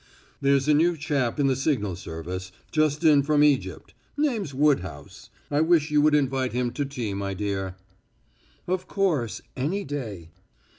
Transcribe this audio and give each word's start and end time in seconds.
"There's 0.41 0.67
a 0.67 0.73
new 0.73 0.97
chap 0.97 1.39
in 1.39 1.45
the 1.45 1.55
signal 1.55 1.95
service 1.95 2.51
just 2.71 3.03
in 3.03 3.21
from 3.21 3.43
Egypt 3.43 3.93
name's 4.17 4.51
Woodhouse. 4.51 5.29
I 5.51 5.61
wish 5.61 5.91
you 5.91 6.01
would 6.01 6.15
invite 6.15 6.53
him 6.53 6.71
to 6.71 6.85
tea, 6.85 7.13
my 7.13 7.35
dear." 7.35 7.75
"Of 8.65 8.87
course; 8.87 9.43
any 9.55 9.83
day." 9.83 10.31